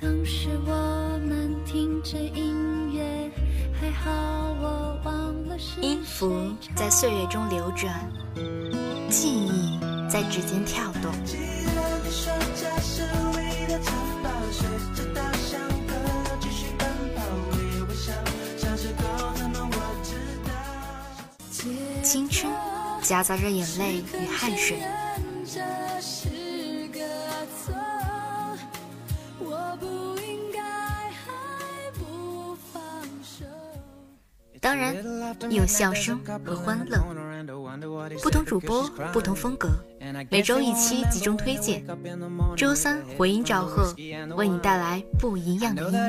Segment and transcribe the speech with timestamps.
[0.00, 3.28] 当时我们听着音乐，
[3.80, 4.12] 还好
[4.62, 8.08] 我忘了是音符在岁月中流转，
[9.10, 9.76] 记忆
[10.08, 11.12] 在指尖跳动。
[22.04, 22.52] 青春
[23.02, 24.78] 夹杂着眼泪与汗水。
[34.60, 34.96] 当然，
[35.50, 36.98] 有笑声和欢乐。
[38.22, 39.70] 不同主播，不同风格，
[40.30, 41.84] 每周一期集中推荐。
[42.56, 43.94] 周三回音赵贺，
[44.36, 46.08] 为你带来不一样的音乐。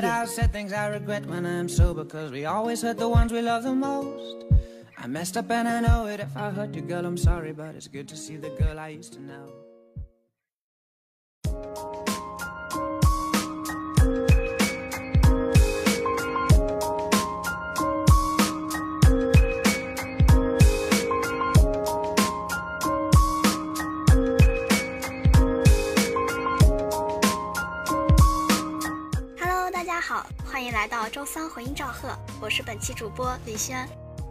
[30.80, 32.08] 来到周三回音赵贺，
[32.40, 33.86] 我是本期主播李轩，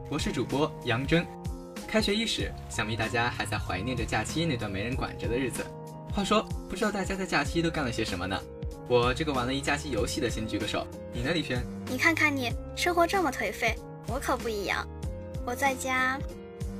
[0.10, 1.24] 我是主播杨真。
[1.88, 5.64] 开学伊始，想必大家还在怀念着假期那段没人管着的日子。
[6.12, 8.36] 话说，不知道大家在假期都干了些什么呢？
[8.88, 10.88] 我这个玩了一假期游戏的，先举个手。
[11.14, 11.64] 你呢，李轩？
[11.86, 13.76] 你看看你，生活这么颓废，
[14.08, 14.88] 我可不一样。
[15.46, 16.20] 我在家，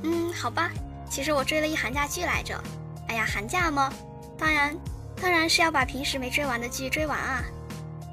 [0.02, 0.72] 嗯，好吧，
[1.12, 2.60] 其实我追了一寒假剧来着。
[3.08, 3.94] 哎呀，寒假吗？
[4.36, 4.76] 当然，
[5.22, 7.46] 当然是要把平时没追完的剧追完啊。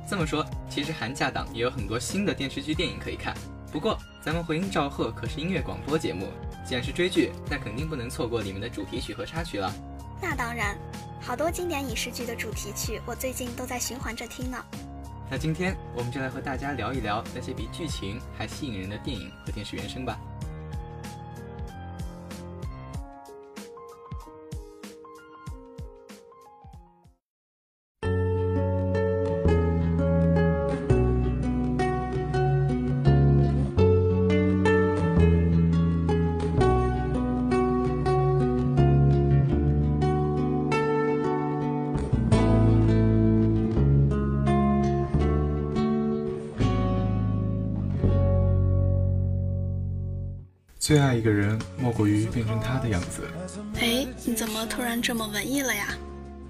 [0.08, 3.34] 这么说，其实寒假档也有很多新的电视剧、电影可以看。
[3.72, 6.28] 不过，咱们回音赵贺可是音乐广播节目，
[6.64, 9.72] 既然是追剧，那肯定不能错过里面的主题曲和插曲了。
[10.22, 10.78] 那当然，
[11.20, 14.64] 好多经典影视剧的主题曲，我最近都在循环着听呢。
[15.28, 20.16] 那今天我们就来和大家聊一聊那些比剧情还吸引人的电影和电视原声吧。
[50.86, 53.22] 最爱一个人，莫过于变成他的样子。
[53.80, 55.88] 哎，你怎么突然这么文艺了呀？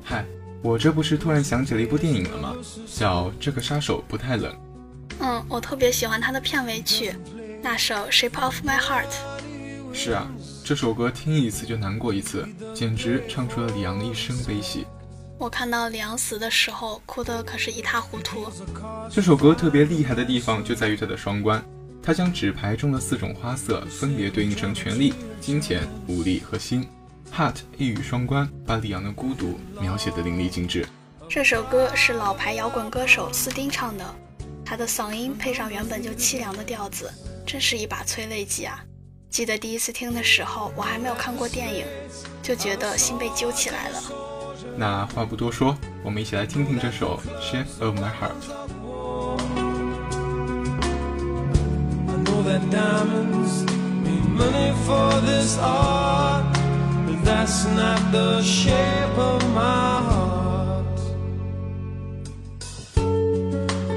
[0.05, 0.27] 嗨，
[0.61, 2.55] 我这不是突然想起了一部电影了吗？
[2.95, 4.53] 叫《这个杀手不太冷》。
[5.21, 7.15] 嗯，我特别喜欢他的片尾曲，
[7.63, 9.09] 那首《Shape of My Heart》。
[9.95, 10.31] 是啊，
[10.63, 14.87] 这首歌听一次就难过一次，简直唱出了李阳的一生悲喜。
[15.39, 18.47] 我看到李阳死的时候，哭得可是一塌糊涂。
[19.11, 21.65] 这首歌特别厉害的地方就在于它的双关。
[22.07, 26.87] 他将纸牌中的四种花色分别对应成权力、金钱、武力和心
[27.35, 30.87] ，heart 一语双关，把李昂的孤独描写的淋漓尽致。
[31.29, 34.05] 这首歌是老牌摇滚歌手斯丁唱的，
[34.65, 37.13] 他的嗓音配上原本就凄凉的调子，
[37.45, 38.85] 真是一把催泪剂啊！
[39.29, 41.85] 记得第一次听的时候，我还没有看过电影，
[42.41, 44.01] 就觉得心被揪起来了。
[44.77, 48.77] 那话不多说，我们一起来听听这首《Shape of My Heart》。
[52.47, 53.65] That diamonds.
[54.05, 56.47] Need money for this art,
[57.07, 60.99] but that's not the shape of my heart.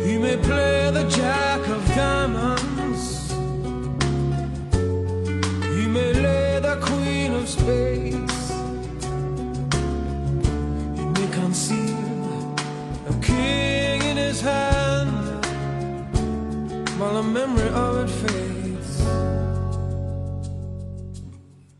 [0.06, 3.32] He may play the jack of diamonds,
[5.76, 7.89] he may lay the queen of spades,
[17.22, 18.92] the memory of it fades.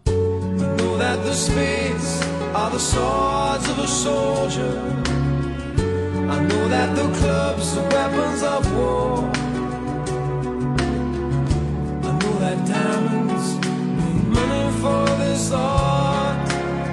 [0.06, 2.10] We know that the spades
[2.54, 4.76] are the swords of a soldier.
[6.36, 9.20] I know that the clubs are weapons of war.
[12.08, 13.48] I know that diamonds
[13.98, 16.50] need money for this art,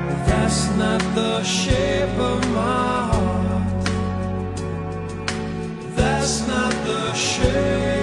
[0.09, 3.85] but that's not the shape of my heart.
[5.97, 7.96] That's not the shape.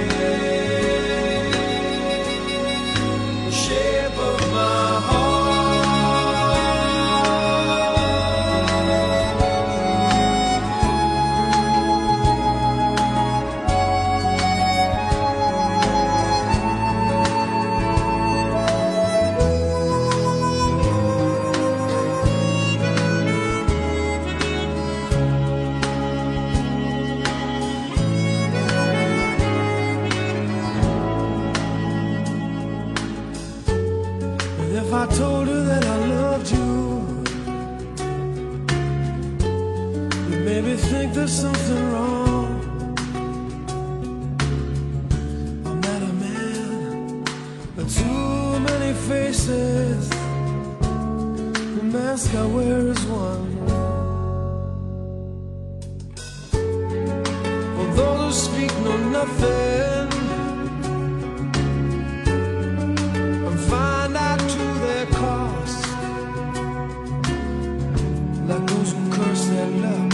[68.46, 70.14] Like those who curse their luck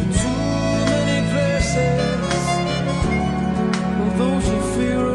[0.00, 0.38] in too
[0.92, 2.44] many places.
[4.18, 5.06] Those who fear.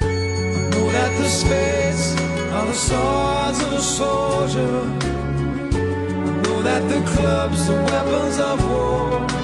[0.00, 2.04] I know that the spades
[2.56, 4.76] are the swords of a soldier.
[6.18, 9.43] I know that the clubs are weapons of war.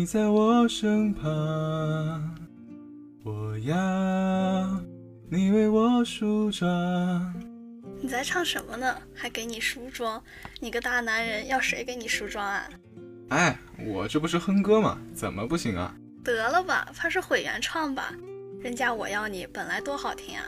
[0.02, 1.30] 你在我身旁。
[3.22, 3.76] 我要，
[5.30, 7.32] 你为我梳妆。
[8.00, 8.96] 你在唱什么呢？
[9.14, 10.20] 还给你梳妆？
[10.58, 12.68] 你个大男人，要谁给你梳妆啊？
[13.28, 14.98] 哎，我这不是哼歌吗？
[15.14, 15.94] 怎么不行啊？
[16.24, 18.12] 得了吧，怕是毁原创吧？
[18.60, 20.42] 人家我要你本来多好听啊！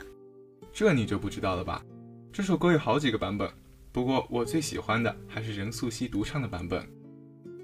[0.73, 1.81] 这你就不知道了吧？
[2.33, 3.49] 这首歌有好几个版本，
[3.93, 6.85] 不过我最喜欢的还是任素汐独唱的版本。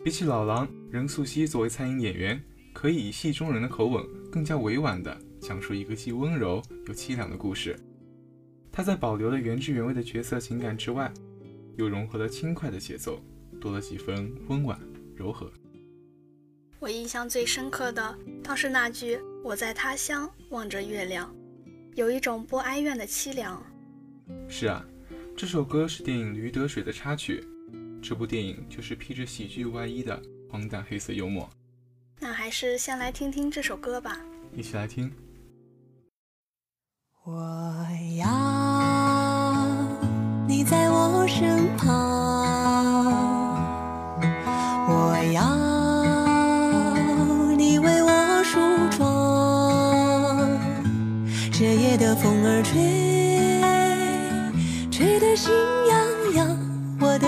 [0.03, 2.41] 比起老狼，任素汐作为餐饮演员，
[2.73, 7.79] 可以以戏中人的口吻，更加委婉地讲述一个既温柔又凄凉的故事。
[8.71, 11.13] 她在保留了原汁原味的角色情感之外，
[11.77, 13.21] 又融合了轻快的节奏，
[13.59, 14.79] 多了几分温婉
[15.15, 15.51] 柔和。
[16.79, 21.31] 我印象最深刻的倒是那句“我在他乡望着月亮”，
[21.93, 23.63] 有一种不哀怨的凄凉。
[24.49, 24.83] 是啊，
[25.37, 27.45] 这首歌是电影《驴得水》的插曲。
[28.01, 31.47] 这部电影就是披着喜剧外衣的荒诞黑色幽默。
[32.19, 34.19] 那还是先来听听这首歌吧。
[34.53, 35.11] 一起来听。
[37.23, 37.87] 我
[38.17, 38.27] 要
[40.47, 41.87] 你在我身旁，
[44.87, 45.45] 我要
[47.55, 48.59] 你为我梳
[48.97, 48.99] 妆。
[51.51, 52.81] 这夜的风儿吹，
[54.89, 55.53] 吹得心
[55.87, 56.57] 痒痒。
[56.99, 57.27] 我的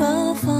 [0.00, 0.59] 何方？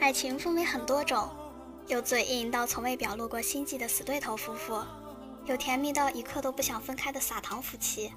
[0.00, 1.28] 爱情分为很多种，
[1.88, 4.80] 有嘴硬到从未表露过心迹的死对头夫妇，
[5.44, 8.12] 有甜蜜到一刻都不想分开的撒糖夫妻，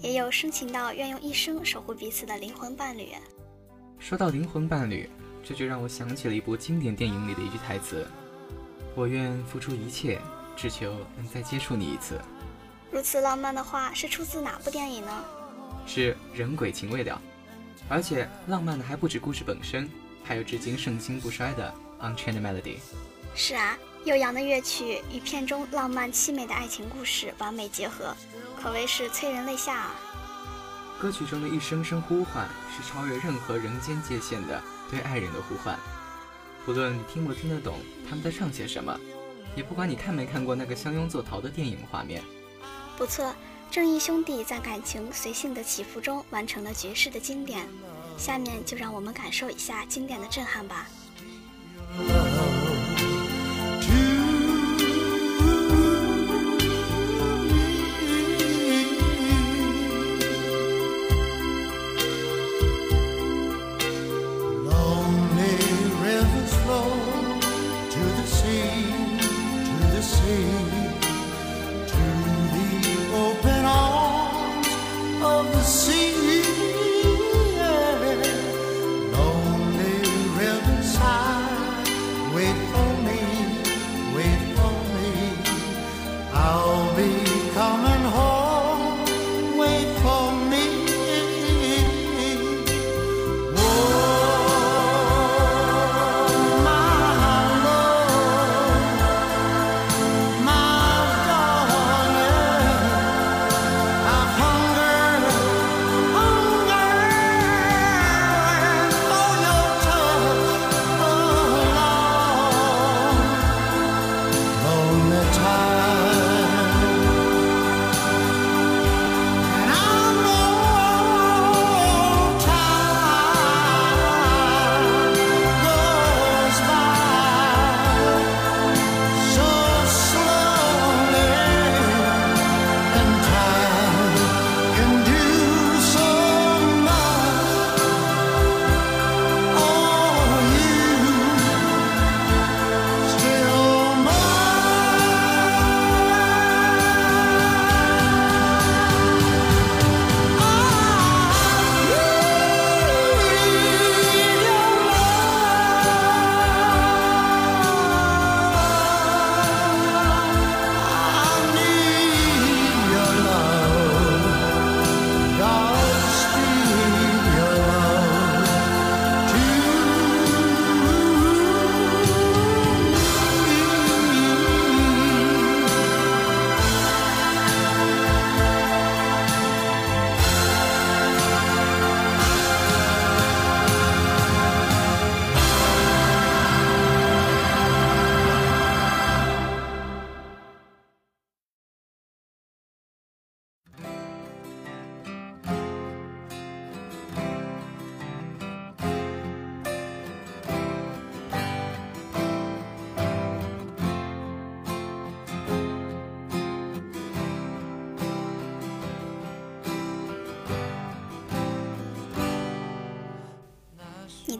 [0.00, 3.08] 也有深情到愿用一生守护彼此的灵魂伴侣。
[3.98, 5.10] 说到灵魂伴侣，
[5.42, 8.06] 这就让我想起了一部经典电影里的一句台词
[8.94, 10.20] ：“我愿付出一切，
[10.54, 12.20] 只求能再接触你一次。”
[12.92, 15.24] 如此浪漫的话是出自哪部电影呢？
[15.86, 17.20] 是人鬼情未了，
[17.88, 19.88] 而且浪漫的还不止故事本身，
[20.22, 21.72] 还有至今盛行不衰的
[22.04, 22.76] 《Unchained Melody》。
[23.34, 28.14] 是啊，悠扬的乐曲与片中浪漫凄美的爱情故事完美结合，
[28.60, 29.94] 可谓是催人泪下啊！
[31.00, 35.78] 歌曲中的一声声呼唤，是超越任何人间界限的对爱人的呼唤。
[36.66, 37.78] 不论你听不听得懂
[38.08, 38.98] 他们在唱些什么，
[39.56, 42.22] 也不管你看没看过那个相拥作逃的电影画面。
[42.96, 43.32] 不错。
[43.70, 47.66] 正义兄弟在感情随性的起伏中完成了绝世的经典，
[48.16, 50.88] 下面就让我们感受一下经典的震撼吧。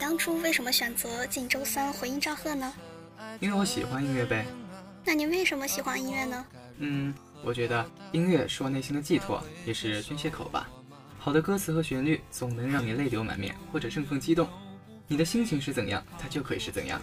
[0.09, 2.73] 当初为什么选择进周三回应赵贺呢？
[3.41, 4.47] 因为我喜欢音乐呗。
[5.05, 6.47] 那你为什么喜欢音乐呢？
[6.79, 10.67] 嗯，我觉得音乐是我内心的寄托，也是宣泄口吧。
[11.19, 14.49] 好的歌词和旋律总能让你泪流满面，或者振奋激动。
[15.07, 16.99] 你的心情是怎样，它就可以是怎样。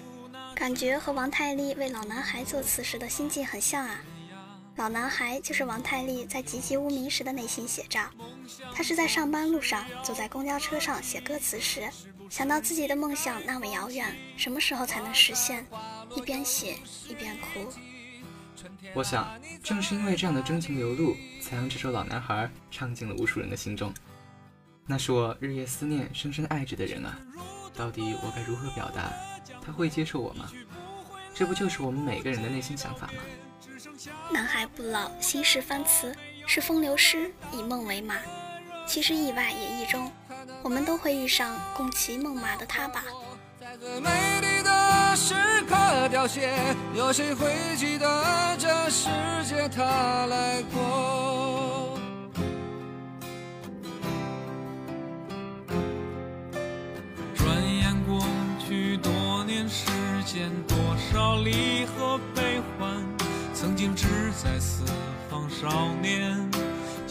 [0.55, 4.01] 感觉和王太利为老男孩作词时的心境很像啊。
[4.77, 8.09] 老男孩就是王太利在籍籍无名时的内心写照。
[8.73, 11.87] 他是在上班路上，坐在公交车上写歌词时，
[12.29, 15.65] 想到自己的梦想那么遥远，什么时候才能实现？
[16.15, 16.77] 一边写
[17.07, 17.71] 一边哭。
[18.93, 19.27] 我想，
[19.63, 23.93] 正是因为这样的真情流露，才让这首《老男孩》唱进了无数人的心中。
[24.87, 27.17] 那是我日夜思念、深深爱着的人啊！
[27.75, 29.11] 到底我该如何表达？
[29.61, 30.51] 他会接受我吗？
[31.33, 33.23] 这不就是我们每个人的内心想法吗？
[34.31, 36.15] 男孩不老，心事翻词，
[36.45, 38.15] 是风流诗，以梦为马。
[38.87, 40.09] 其实意外也意中，
[40.63, 43.03] 我们都会遇上共骑梦马的他吧。
[43.59, 44.09] 在最美
[44.41, 45.33] 丽的时
[45.67, 46.53] 刻凋谢，
[46.95, 49.09] 有谁会记得这世
[49.43, 49.67] 界
[50.27, 51.99] 来过？
[57.33, 58.23] 转眼过
[58.65, 59.67] 去多年
[60.23, 60.77] 间，多
[61.11, 63.03] 少离合悲欢，
[63.53, 64.83] 曾经志在四
[65.29, 66.44] 方少年。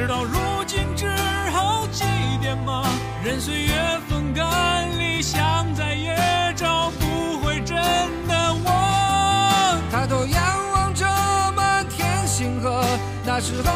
[0.00, 1.06] 事到如今只
[1.52, 2.04] 好祭
[2.42, 2.84] 奠吗？
[3.22, 3.74] 任岁月
[4.08, 6.16] 风干，理想再也
[6.56, 7.76] 找不回真
[8.26, 9.78] 的我。
[9.92, 10.42] 抬头仰
[10.72, 11.06] 望着
[11.54, 12.82] 满天星河，
[13.26, 13.69] 那时候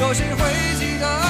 [0.00, 1.27] 有谁会记得？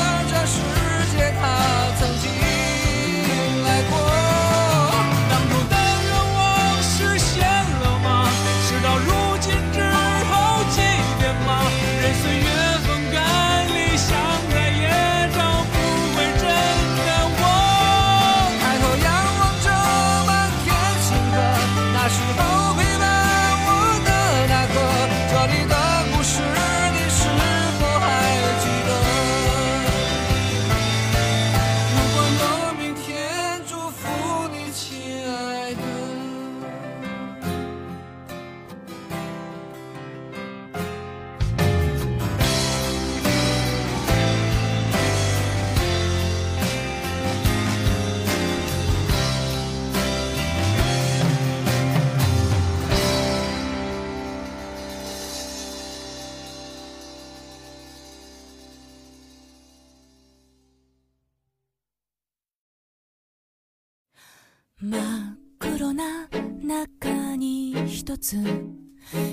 [68.09, 68.39] 一つ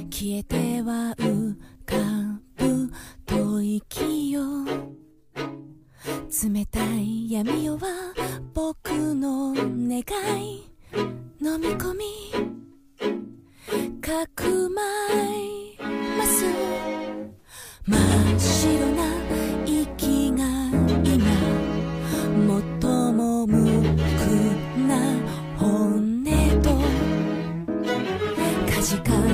[0.10, 1.96] 消えては浮か
[2.58, 2.92] ぶ
[3.26, 4.42] 吐息よ。
[6.44, 7.88] 冷たい闇夜は
[8.54, 10.02] 僕の願
[10.44, 10.70] い。
[11.42, 12.04] 飲み込み
[14.02, 14.82] かくま
[15.24, 15.78] い
[16.18, 16.95] ます。
[28.86, 29.25] 아직 가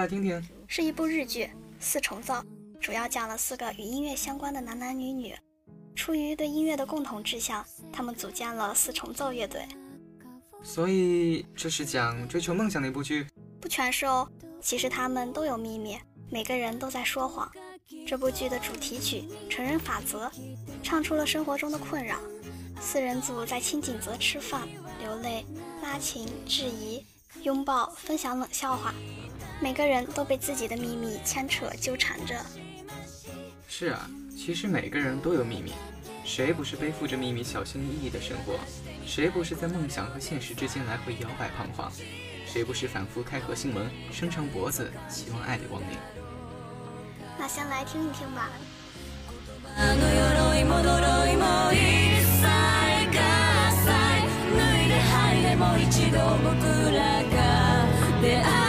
[0.00, 0.42] 来听听。
[0.66, 1.44] 是一部日剧
[1.78, 2.32] 《四重奏》，
[2.80, 5.34] 主要讲了四个与音乐相关的男男女女。
[5.94, 9.62] 出于对音乐的共同志向，他们组建了四重奏乐队。
[10.62, 13.26] 所以这是讲追求梦想的一部剧。
[13.60, 14.26] 不全是哦，
[14.62, 15.98] 其实他们都有秘密，
[16.30, 17.50] 每个人都在说谎。
[18.06, 20.28] 这部剧的主题曲《成人法则》，
[20.82, 22.16] 唱出了生活中的困扰。
[22.80, 24.66] 四人组在清景泽吃饭、
[25.00, 25.44] 流泪、
[25.82, 27.04] 拉琴、质疑、
[27.42, 28.92] 拥抱、分享冷笑话。
[29.60, 32.34] 每个人都被自己的秘密牵扯纠缠着。
[33.68, 35.72] 是啊，其实每个人都有秘密，
[36.24, 38.58] 谁不是背负着秘密小心翼翼的生活？
[39.06, 41.90] 谁不是在梦想和现实之间来回摇摆彷徨？
[42.46, 45.96] 谁不是反复开合心门，伸长脖子，希望爱的光临？
[47.38, 48.50] 那先来听一听吧。
[58.20, 58.59] that I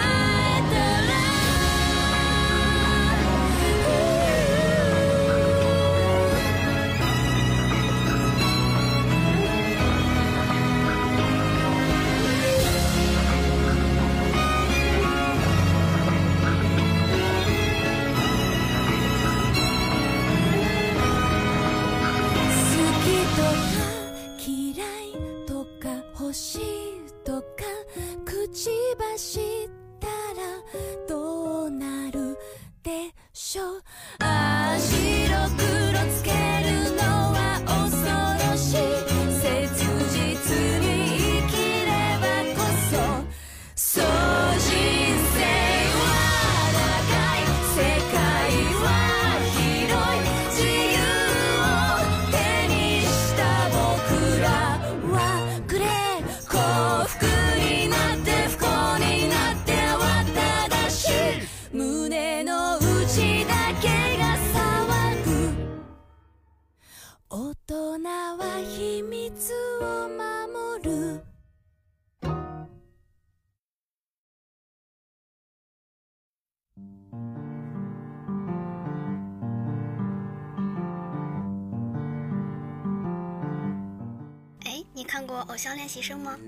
[85.61, 86.39] 看过《偶像练习生》吗？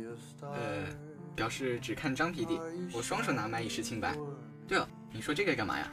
[0.42, 0.88] 呃，
[1.36, 2.60] 表示只看张 PD，
[2.92, 4.18] 我双手拿麦以示清白。
[4.68, 5.92] 对了，你说这个干嘛呀？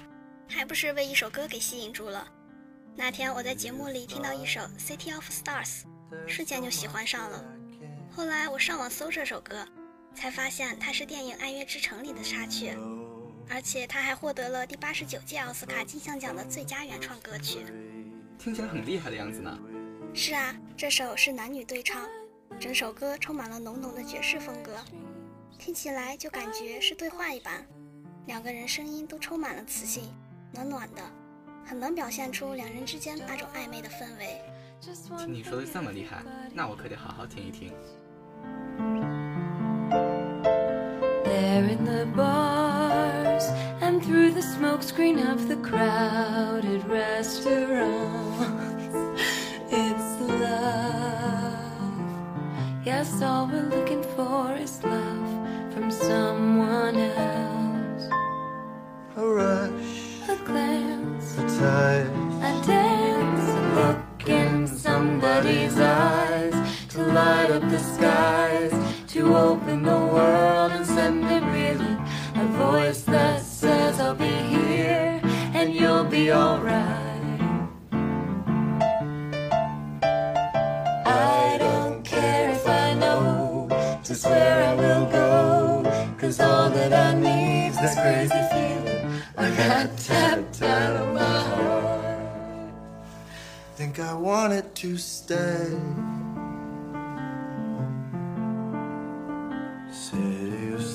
[0.48, 2.26] 还不是被一首歌给吸引住了。
[2.96, 5.82] 那天我在节目里听到一首《City of Stars》，
[6.26, 7.44] 瞬间就喜欢上了。
[8.10, 9.66] 后来我上网搜这首歌，
[10.14, 12.74] 才发现它是电影《爱乐之城》里的插曲，
[13.48, 17.58] 而且它还获得了第八十九届奥斯卡金像奖的最佳原创歌曲。
[18.38, 19.58] 听起来很厉害的样子呢。
[20.14, 22.08] 是啊，这首是男女对唱，
[22.60, 24.72] 整首歌充满了浓浓的爵士风格，
[25.58, 27.66] 听起来就感觉是对话一般，
[28.26, 30.12] 两个人声音都充满了磁性，
[30.52, 31.00] 暖暖的，
[31.64, 34.42] 很能表现出两人之间那种暧昧的氛围。
[35.16, 37.72] 听你说的这么厉害，那我可得好好听一听。
[41.24, 48.94] There in the bars and through the smokescreen of the crowded restaurants,
[49.70, 51.19] it's love.
[52.82, 53.29] Yes, I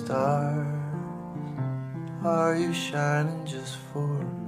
[0.06, 0.68] stars,
[2.24, 4.45] are you shining just for me?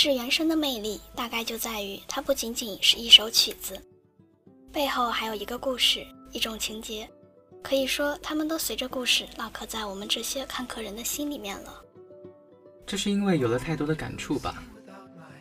[0.00, 3.78] 影视原声的魅力大概就在于它不仅仅是一首曲子，
[4.72, 7.06] 背后还有一个故事，一种情节。
[7.62, 11.84] 可以说，他们都随着故事烙刻在我们这些看客人的心里面了。
[12.86, 14.62] 这是因为有了太多的感触吧？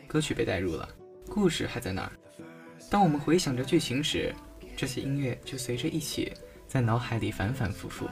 [0.09, 0.89] 歌曲被带入了，
[1.29, 2.11] 故事还在那儿。
[2.89, 4.35] 当我们回想着剧情时，
[4.75, 6.33] 这些音乐就随着一起
[6.67, 8.05] 在脑海里反反复复。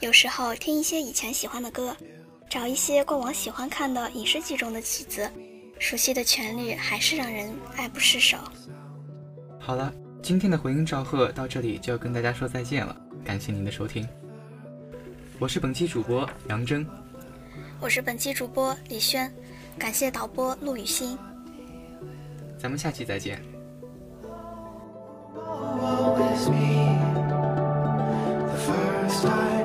[0.00, 1.96] 有时候听一些以前喜欢的歌，
[2.52, 5.26] 找一些过往喜欢看的影视剧中的曲子，
[5.78, 8.36] 熟悉的旋律还是让人爱不释手。
[9.58, 14.06] 好了，今天的回音赵贺到这里就要跟大家说再见了，感谢您的收听。
[15.38, 16.86] 我是本期主播杨真，
[17.80, 19.32] 我是本期主播李轩，
[19.78, 21.16] 感谢导播陆雨欣。
[22.58, 23.42] 咱们下期再见。
[26.34, 26.98] Is me.
[28.44, 29.61] The first I